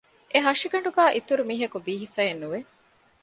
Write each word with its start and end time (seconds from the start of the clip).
އެހަށިގަނޑުގައި 0.33 1.13
އިތުރުމީހަކު 1.15 1.77
ބީހިފައއެއްނުވެ 1.85 2.59